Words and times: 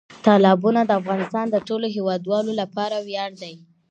تالابونه 0.25 0.81
د 0.85 0.91
افغانستان 1.01 1.45
د 1.51 1.55
ټولو 1.67 1.85
هیوادوالو 1.95 2.51
لپاره 2.61 2.95
ویاړ 3.07 3.31
دی. 3.41 3.53